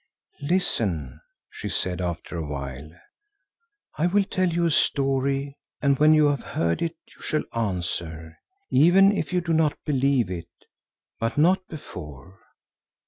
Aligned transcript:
"Listen," 0.41 1.21
she 1.51 1.69
said 1.69 2.01
after 2.01 2.35
a 2.35 2.43
while, 2.47 2.89
"I 3.99 4.07
will 4.07 4.23
tell 4.23 4.49
you 4.49 4.65
a 4.65 4.71
story 4.71 5.59
and 5.79 5.99
when 5.99 6.15
you 6.15 6.25
have 6.25 6.41
heard 6.41 6.81
it 6.81 6.95
you 7.15 7.21
shall 7.21 7.43
answer, 7.53 8.35
even 8.71 9.15
if 9.15 9.31
you 9.31 9.41
do 9.41 9.53
not 9.53 9.77
believe 9.85 10.31
it, 10.31 10.49
but 11.19 11.37
not 11.37 11.67
before. 11.67 12.39